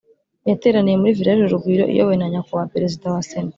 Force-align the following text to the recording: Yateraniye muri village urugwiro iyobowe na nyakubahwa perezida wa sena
Yateraniye 0.49 0.95
muri 0.97 1.17
village 1.19 1.41
urugwiro 1.45 1.83
iyobowe 1.93 2.15
na 2.17 2.27
nyakubahwa 2.31 2.71
perezida 2.73 3.05
wa 3.13 3.21
sena 3.29 3.49